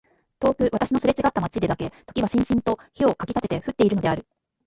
[0.39, 4.25] 遠く私のすれちがった街でだけ時はしんしんと火をかきたてて降っているのである。